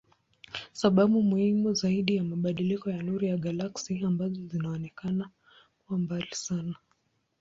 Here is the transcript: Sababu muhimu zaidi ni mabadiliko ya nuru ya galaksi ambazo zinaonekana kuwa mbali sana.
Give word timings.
Sababu 0.73 1.23
muhimu 1.23 1.73
zaidi 1.73 2.19
ni 2.19 2.27
mabadiliko 2.27 2.89
ya 2.89 3.01
nuru 3.03 3.25
ya 3.25 3.37
galaksi 3.37 4.05
ambazo 4.05 4.35
zinaonekana 4.47 5.29
kuwa 5.79 5.99
mbali 5.99 6.35
sana. 6.35 6.75